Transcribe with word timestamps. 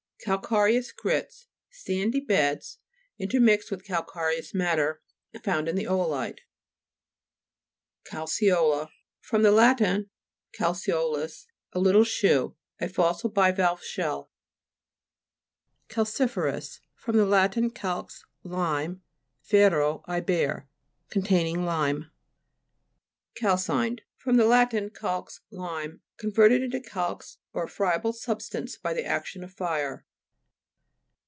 CALCAREOUS 0.23 0.91
GRITS 0.91 1.47
Sandy 1.71 2.19
beds, 2.19 2.77
in 3.17 3.27
termixed 3.27 3.71
with 3.71 3.83
calcareous 3.83 4.53
matter, 4.53 5.01
found 5.43 5.67
in 5.67 5.75
the 5.75 5.87
o'olite 5.87 6.41
(p. 8.05 8.15
62). 8.15 8.15
CALCE'OLA 8.17 8.91
fr. 9.19 9.37
lat. 9.37 10.05
calceolous, 10.53 11.47
a 11.73 11.79
little 11.79 12.03
shoe. 12.03 12.55
A 12.79 12.87
fossil 12.87 13.31
bivalve 13.31 13.83
shell 13.83 14.29
(p. 15.87 15.95
33). 15.95 15.95
CALCI'FEROUS 16.27 16.81
fr. 16.93 17.11
lat. 17.13 17.55
calx, 17.73 18.23
lime, 18.43 19.01
fero, 19.41 20.03
I 20.05 20.19
bear. 20.19 20.69
Containing 21.09 21.65
lime. 21.65 22.11
CAI/CINED 23.39 24.03
fr. 24.17 24.31
lat. 24.33 24.69
calx, 24.93 25.41
lime. 25.49 26.01
Con 26.17 26.29
verted 26.29 26.63
into 26.63 26.79
calx 26.79 27.39
or 27.53 27.63
a 27.63 27.67
friable 27.67 28.13
sub 28.13 28.43
stance 28.43 28.77
by 28.77 28.93
the 28.93 29.03
action 29.03 29.43
of 29.43 29.51
fire. 29.51 30.05